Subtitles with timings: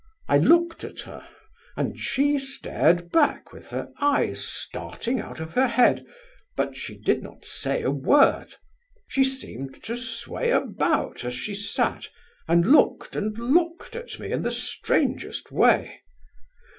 [0.27, 1.27] I looked at her,
[1.77, 6.07] and she stared back with her eyes starting out of her head,
[6.57, 8.55] but she did not say a word.
[9.07, 12.09] She seemed to sway about as she sat,
[12.47, 16.01] and looked and looked at me in the strangest way.